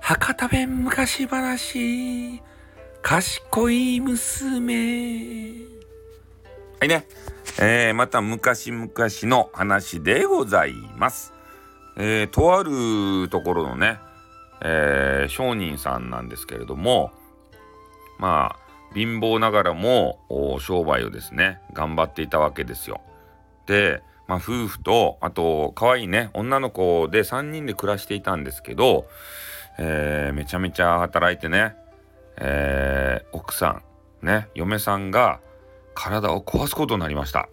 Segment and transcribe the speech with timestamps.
[0.00, 2.42] 博多弁昔話。
[3.00, 5.54] 賢い娘。
[6.80, 7.06] はいね、
[7.58, 11.32] えー、また昔々の話でございます。
[11.96, 13.98] えー、とあるところのね、
[14.60, 17.10] えー、商人さんなんですけれども
[18.18, 20.18] まあ貧乏ながらも
[20.60, 23.00] 商売をですね頑張っていたわけですよ。
[23.66, 24.02] で
[24.32, 29.06] まあ、夫婦とあと可愛いね女の子で3人で暮らしていたんですけど、
[29.78, 31.76] えー、めちゃめちゃ働いてね、
[32.38, 33.82] えー、奥さ
[34.22, 35.40] んね嫁さんが
[35.92, 37.50] 体を壊すことになりました。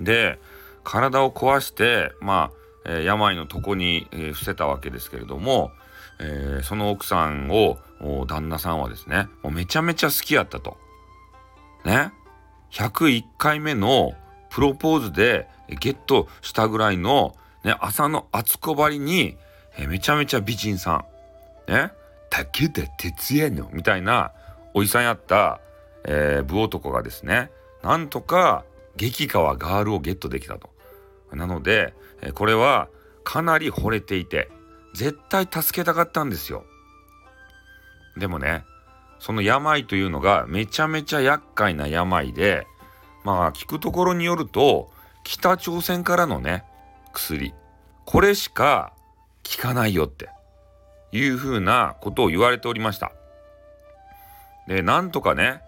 [0.00, 0.38] で
[0.84, 2.52] 体を壊してま
[2.84, 5.72] あ、えー、病の床に、え伏せたわけですけれども、
[6.20, 7.78] えその奥さんを
[8.26, 10.76] 旦那さんはですねもうめちゃめちゃ好きやったと。
[11.84, 12.12] ね。
[12.70, 14.12] 101回目の
[14.50, 19.36] プロポーズでゲットしたぐらいの、ね、朝の厚こばりに、
[19.76, 21.04] えめちゃめちゃ美人さ
[21.68, 21.92] ん、ね、
[22.30, 24.32] 武田鉄矢のみたいな
[24.72, 25.60] おじさんやった、
[26.04, 27.50] えー、武男がですね
[27.82, 28.64] なんとか
[28.96, 30.70] 激川ガールをゲットできたと。
[31.32, 32.88] なので、えこれは
[33.24, 34.48] かなり惚れていて
[34.94, 36.64] 絶対助けたかったんですよ。
[38.16, 38.64] でもね
[39.18, 42.66] その病というのがめちゃめちゃ厄介な病で
[43.24, 44.90] まあ聞くところによると
[45.24, 46.64] 北朝鮮からのね
[47.12, 47.54] 薬
[48.04, 48.92] これしか
[49.56, 50.28] 効かないよって
[51.12, 53.12] いうふうなことを言われておりました。
[54.68, 55.60] でなんとかね、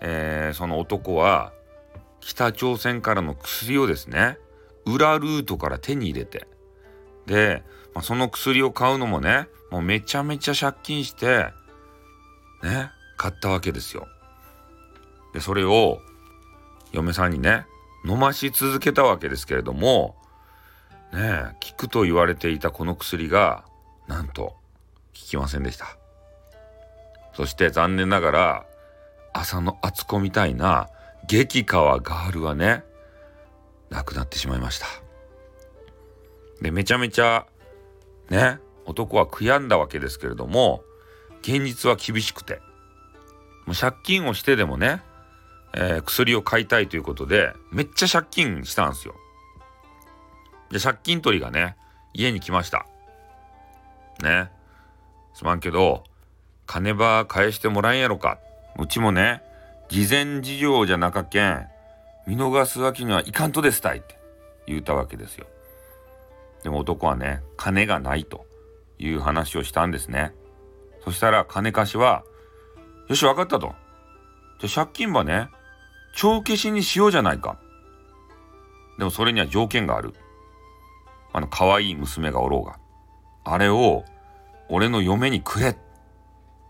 [0.00, 1.52] えー、その男は
[2.20, 4.38] 北朝鮮からの薬をですね
[4.84, 6.46] 裏ルートから手に入れて
[7.26, 7.62] で、
[7.94, 11.46] まあ、その薬を買うのもねもうめちゃめちゃ借金して
[12.62, 14.06] ね買ったわけですよ。
[15.32, 15.98] でそれを
[16.92, 17.66] 嫁さんにね
[18.04, 20.16] 飲まし続けたわけですけれども
[21.12, 23.64] ねえ効くと言われていたこの薬が
[24.08, 24.56] なんと効
[25.12, 25.96] きませんでした。
[27.34, 28.66] そして残念ながら
[29.32, 30.88] 朝の敦子みたいな
[31.26, 32.84] 激川ガールはね
[33.90, 34.86] 亡くなってしまいました。
[36.60, 37.46] でめちゃめちゃ
[38.30, 40.82] ね男は悔やんだわけですけれども
[41.40, 42.60] 現実は厳しくて
[43.66, 45.02] もう借金をしてでもね
[45.74, 49.14] えー、薬を買いたいということで、めっちゃ借金したんですよ。
[50.70, 51.76] で、借金取りがね、
[52.12, 52.86] 家に来ました。
[54.22, 54.50] ね。
[55.34, 56.04] すまんけど、
[56.66, 58.38] 金ば返してもらえんやろか。
[58.78, 59.42] うちもね、
[59.88, 61.66] 事前事情じゃなかけん、
[62.26, 64.18] 見逃すわけにはいかんとですたいって
[64.66, 65.46] 言うたわけですよ。
[66.62, 68.46] でも男はね、金がないと
[68.98, 70.32] いう話をしたんですね。
[71.04, 72.24] そしたら金貸しは、
[73.08, 73.74] よし、わかったと。
[74.60, 75.48] じゃ借金ばね、
[76.12, 77.58] 帳消しにしようじゃないか。
[78.98, 80.14] でもそれには条件がある。
[81.32, 82.78] あの可愛い娘がおろうが。
[83.44, 84.04] あれを
[84.68, 85.76] 俺の嫁にくれ。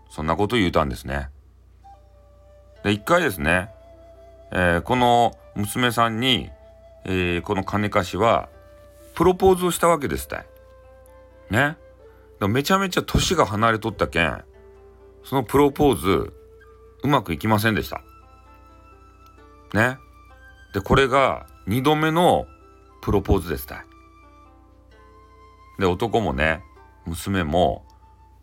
[0.09, 1.29] そんなこと言うたんですね。
[2.83, 3.69] で、一回ですね、
[4.51, 6.49] えー、この娘さんに、
[7.05, 8.49] えー、この金貸しは
[9.15, 10.45] プロポーズをしたわけですたい。
[11.49, 11.77] ね。
[12.47, 14.43] めちゃめちゃ年が離れとったけん、
[15.23, 16.33] そのプロポーズ
[17.03, 18.01] うまくいきませんでした。
[19.73, 19.97] ね。
[20.73, 22.45] で、これが2度目の
[23.01, 23.85] プロポーズですた。
[25.79, 26.63] で、男もね、
[27.05, 27.85] 娘も、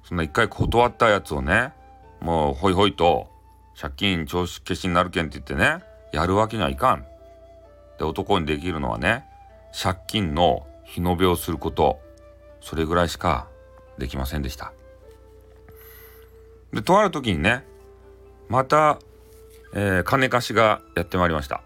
[0.04, 1.72] そんな一回断ったやつをね、
[2.20, 3.28] もうほいほいと、
[3.80, 5.82] 借金調子消しになるけんって言ってね、
[6.12, 7.06] やるわけにはいかん。
[7.98, 9.24] で、男にできるのはね、
[9.72, 12.00] 借金の日延べをすること、
[12.60, 13.46] それぐらいしか
[13.98, 14.72] できませんでした。
[16.72, 17.64] で、とある時にね、
[18.48, 18.98] また
[19.72, 21.62] えー、金貸しがやってまいりました。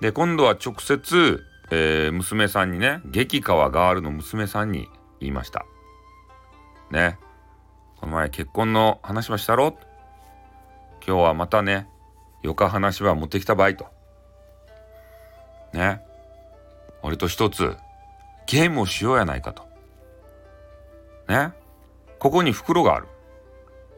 [0.00, 4.88] で、今度は直接、えー、娘さんにね、激川ガールの娘さんに
[5.20, 5.64] 言いました。
[6.90, 7.18] ね。
[8.00, 9.76] この前結婚の話はしたろ？
[11.06, 11.86] 今日はまたね、
[12.42, 13.86] よか話は持ってきた場合と。
[15.72, 16.00] ね。
[17.02, 17.76] 俺と一つ、
[18.46, 19.62] ゲームをしようやないかと。
[21.28, 21.52] ね。
[22.18, 23.06] ここに袋がある。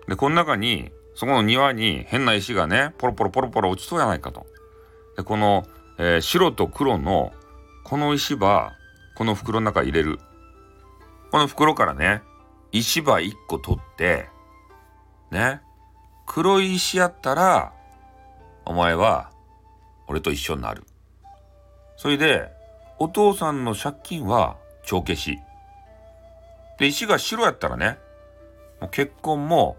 [0.08, 4.46] で、この中にそこの庭に変な石がね、ポロポロポロポロ落ちそうやないかと。
[5.16, 5.64] で、この、
[5.98, 7.32] えー、白と黒の、
[7.84, 8.72] この石ば、
[9.16, 10.18] この袋の中入れる。
[11.30, 12.22] この袋からね、
[12.72, 14.28] 石ば1個取って、
[15.30, 15.60] ね、
[16.26, 17.72] 黒い石やったら、
[18.64, 19.30] お前は、
[20.08, 20.84] 俺と一緒になる。
[21.96, 22.50] それで、
[22.98, 25.38] お父さんの借金は帳消し。
[26.78, 27.98] で、石が白やったらね、
[28.80, 29.76] もう結婚も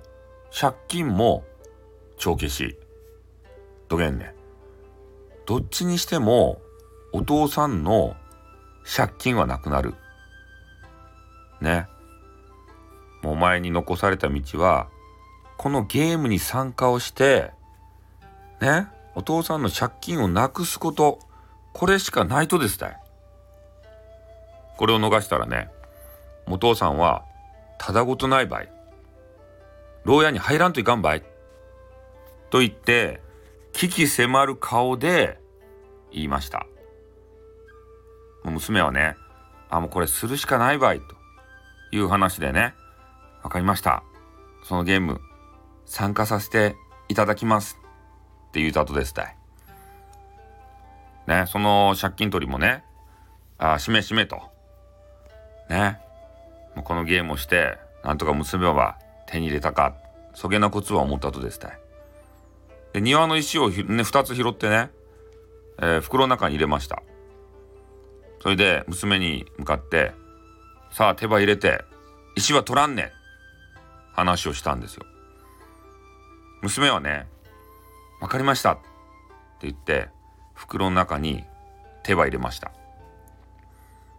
[0.58, 1.44] 借金も
[2.18, 2.78] 帳消し。
[3.90, 4.34] どげんね。
[5.46, 6.62] どっちにしても、
[7.12, 8.16] お父さんの
[8.86, 9.96] 借金はなくなる。
[11.60, 11.88] ね。
[13.22, 14.88] お前に残された道は、
[15.58, 17.52] このゲームに参加をして、
[18.62, 21.20] ね、お父さんの借金をなくすこと、
[21.74, 22.96] これしかないとですね。
[24.78, 25.70] これを逃したらね、
[26.48, 27.26] お父さんは、
[27.78, 28.75] ただごとない場合、
[30.06, 31.24] 牢屋に入らんといかんばい。
[32.52, 33.22] と言って、
[33.74, 35.40] 危機迫る顔で
[36.12, 36.68] 言いました。
[38.44, 39.18] 娘はね、
[39.70, 41.06] あ、もうこれするしかないばい、と
[41.92, 42.76] いう話でね、
[43.44, 44.04] わかりました。
[44.64, 45.20] そのゲーム、
[45.86, 46.76] 参加させて
[47.10, 47.80] いただきます。
[48.50, 49.38] って言うた後ですたい。
[51.28, 52.84] ね、その借金取りもね、
[53.58, 54.40] あ、しめしめと。
[55.70, 56.00] ね、
[56.76, 59.96] もうこのゲームをして、なんとか娘は手に入れたか、
[60.34, 61.80] そげなコツは思ったとですたい。
[62.94, 64.90] で、庭の石をね、2つ拾ってね、
[65.80, 67.02] えー、袋の中に入れました。
[68.42, 70.14] それで娘に向かって、
[70.92, 71.84] さあ手羽入れて、
[72.36, 73.12] 石は取らんねん。
[74.14, 75.04] 話をしたんですよ。
[76.62, 77.28] 娘はね、
[78.22, 78.82] わかりましたって
[79.64, 80.08] 言って、
[80.54, 81.44] 袋の中に
[82.04, 82.72] 手羽入れました。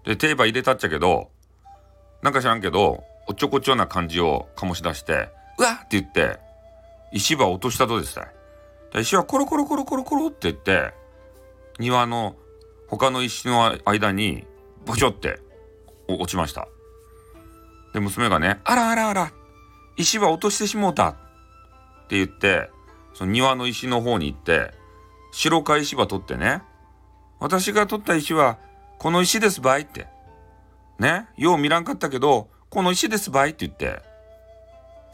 [0.04, 1.30] で、手羽入れたっちゃけど、
[2.22, 6.38] なんか知らんけど、おっちょこちょな感じを醸し出して、うわって言って、
[7.12, 8.26] 石羽落としたとですね。
[9.00, 10.94] 石はコロコロコロコロコロって言って、
[11.78, 12.36] 庭の
[12.88, 14.46] 他の石の間に、
[14.84, 15.40] ボチョって
[16.08, 16.68] 落ちました。
[17.92, 19.32] で、娘がね、あらあらあら、
[19.96, 21.14] 石は落としてしもうたっ
[22.08, 22.70] て言って、
[23.14, 24.72] その庭の石の方に行って、
[25.32, 26.62] 白か石場取ってね、
[27.40, 28.58] 私が取った石は、
[28.98, 30.06] この石ですばいって。
[30.98, 34.02] ね、よう見らんかったけど、この石ですばいって言って、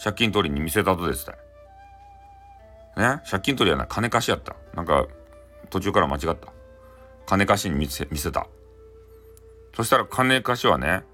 [0.02, 1.34] 借金取りに見せたとですね。
[2.96, 4.56] ね、借金取りはな、金貸しやった。
[4.74, 5.06] なんか、
[5.70, 6.52] 途中から間違った。
[7.26, 8.46] 金貸しに見せ、見せた。
[9.74, 11.04] そしたら金貸しはね、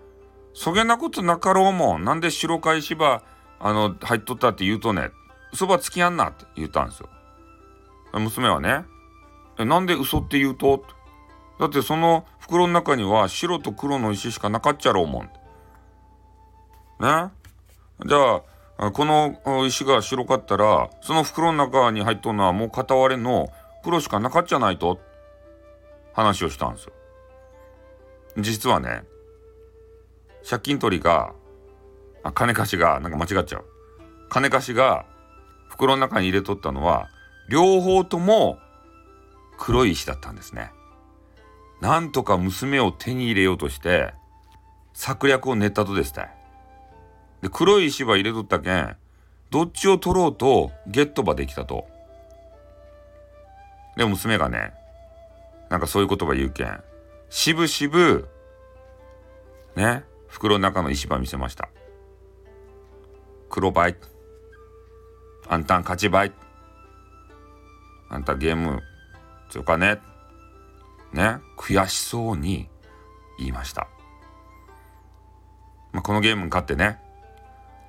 [0.55, 2.05] そげなことなかろうもん。
[2.05, 3.23] なんで白返しば、
[3.61, 5.11] あの、入っとったって言うとね、
[5.53, 7.09] 嘘ばつきやんなって言ったんですよ。
[8.15, 8.85] 娘はね、
[9.59, 10.85] え、なんで嘘って言うと？
[11.61, 15.31] だってその袋の中には白と黒の石しかなかっちゃろうもん。
[17.01, 17.31] ね
[18.07, 18.43] じゃ
[18.79, 23.49] あ、この石が白かったら、その袋の中に入っとんのはもう片割れの
[23.83, 25.01] 黒しかなかっちゃないと
[26.13, 26.93] 話をしたんですよ。
[28.39, 29.03] 実はね、
[30.49, 31.33] 借金取りが、
[32.23, 33.65] あ、金貸しが、なんか間違っちゃう。
[34.29, 35.07] 金貸しが
[35.69, 37.09] 袋の中に入れとったのは、
[37.49, 38.59] 両方とも
[39.59, 40.71] 黒い石だったんですね。
[41.81, 44.13] なんとか娘を手に入れようとして、
[44.93, 46.29] 策略を練ったとですた。
[47.43, 48.97] で、黒い石は入れとったけん、
[49.51, 51.87] どっちを取ろうとゲットばできたと。
[53.97, 54.73] で、娘がね、
[55.71, 56.83] なんかそういう言葉言うけん、
[57.31, 58.29] しぶしぶ、
[59.77, 61.69] ね、袋の中の石ば見せました。
[63.49, 63.97] 黒バイ。
[65.49, 66.33] あんたん勝ちばい。
[68.11, 68.83] あんたゲーム
[69.51, 69.99] 強かね。
[71.13, 72.69] ね、悔しそうに
[73.39, 73.89] 言いました。
[75.93, 77.01] まあ、このゲームに勝ってね、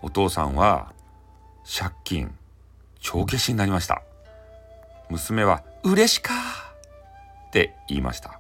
[0.02, 0.94] お父さんは
[1.64, 2.34] 借金
[3.00, 4.02] 帳消しになりました。
[5.10, 6.34] 娘は嬉しか
[7.48, 8.40] って言いました。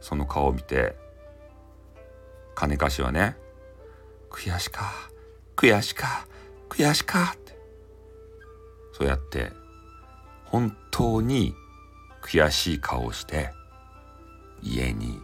[0.00, 0.96] その顔を見て
[2.54, 3.36] 金貸しはね
[4.30, 4.92] 悔しか
[5.56, 6.26] 悔しか
[6.68, 7.58] 悔しかって。
[8.92, 9.50] そうやって
[10.44, 11.54] 本当に
[12.22, 13.50] 悔しい顔をして
[14.62, 15.18] 家に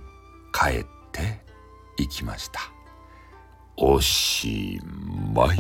[0.53, 1.41] 帰って
[1.99, 2.76] いきました。
[3.77, 4.81] おし
[5.35, 5.59] まい。